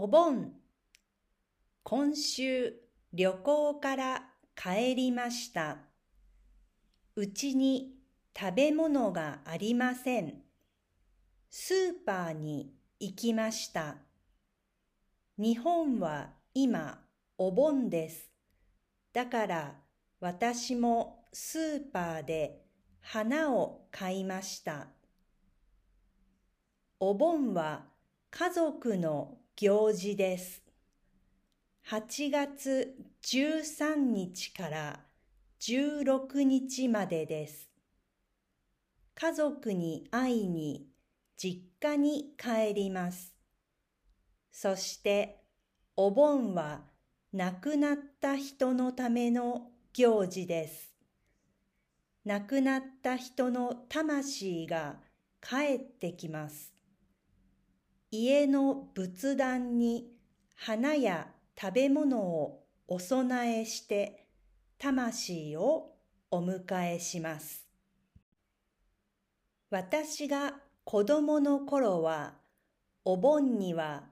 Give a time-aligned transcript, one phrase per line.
[0.00, 0.52] お盆
[1.82, 2.72] 今週
[3.12, 4.22] 旅行から
[4.54, 5.78] 帰りました。
[7.16, 7.96] うちに
[8.32, 10.34] 食べ物がありません。
[11.50, 11.76] スー
[12.06, 13.96] パーに行きました。
[15.36, 17.00] 日本は今
[17.36, 18.30] お盆です。
[19.12, 19.74] だから
[20.20, 22.62] 私もスーパーで
[23.00, 24.86] 花を買いました。
[27.00, 27.86] お盆は
[28.30, 30.62] 家族の行事です。
[31.88, 35.00] 8月13日から
[35.58, 37.68] 16日までです。
[39.16, 40.86] 家族に会いに
[41.36, 43.34] 実家に帰ります。
[44.52, 45.42] そして
[45.96, 46.82] お盆は
[47.32, 50.92] 亡くなった人のための行事です。
[52.24, 55.00] 亡くなった人の魂が
[55.42, 56.77] 帰ってきます。
[58.10, 60.10] 家の仏壇に
[60.56, 61.28] 花や
[61.60, 64.24] 食べ物をお供えして
[64.78, 65.92] 魂を
[66.30, 67.66] お迎えします。
[69.70, 72.32] 私が子供の頃は
[73.04, 74.04] お盆には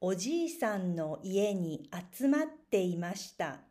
[0.00, 3.62] おじいさんの家に集まっていました。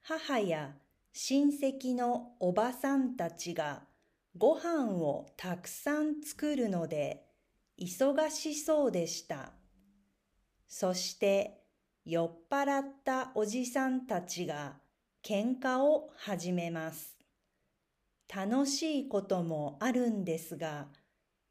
[0.00, 0.72] 母や
[1.12, 3.82] 親戚のおばさんたちが
[4.34, 7.26] ご飯をたくさん作るので
[7.78, 9.52] 忙しそうでした。
[10.66, 11.62] そして
[12.04, 14.74] 酔っ払ったおじさんたちが
[15.22, 17.16] 喧嘩を始めます。
[18.34, 20.86] 楽しいこともあるんですが、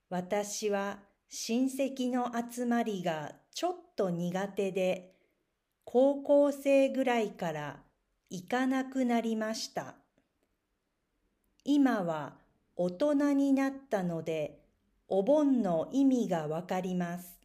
[0.10, 5.14] 私は親戚の集まりがちょっと苦手で、
[5.84, 7.80] 高校生ぐらいから
[8.30, 9.96] 行かなくなりました。
[11.64, 12.34] 今は
[12.76, 14.65] 大人になったので、
[15.08, 17.40] お盆の意味がわかります。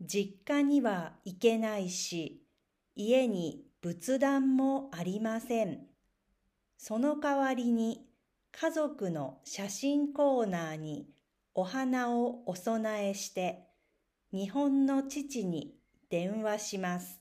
[0.00, 2.42] 実家には行けないし、
[2.94, 5.86] 家に仏壇もありません。
[6.76, 8.06] その代わりに
[8.52, 11.10] 家族の写真コーナーに
[11.54, 13.66] お花をお供えして
[14.32, 15.74] 日本の父に
[16.10, 17.17] 電話します。